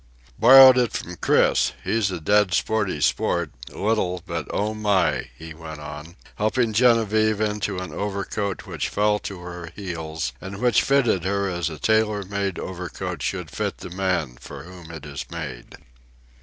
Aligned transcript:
"Borrowed 0.39 0.79
it 0.79 0.93
from 0.93 1.15
Chris; 1.17 1.73
he's 1.83 2.09
a 2.09 2.19
dead 2.19 2.55
sporty 2.55 3.01
sport 3.01 3.51
little, 3.69 4.23
but 4.25 4.47
oh, 4.49 4.73
my!" 4.73 5.29
he 5.37 5.53
went 5.53 5.79
on, 5.79 6.15
helping 6.37 6.73
Genevieve 6.73 7.39
into 7.39 7.77
an 7.77 7.93
overcoat 7.93 8.65
which 8.65 8.89
fell 8.89 9.19
to 9.19 9.41
her 9.41 9.69
heels 9.75 10.33
and 10.41 10.57
which 10.57 10.81
fitted 10.81 11.23
her 11.23 11.47
as 11.47 11.69
a 11.69 11.77
tailor 11.77 12.23
made 12.23 12.57
overcoat 12.57 13.21
should 13.21 13.51
fit 13.51 13.77
the 13.77 13.91
man 13.91 14.37
for 14.39 14.63
whom 14.63 14.89
it 14.89 15.05
is 15.05 15.29
made. 15.29 15.75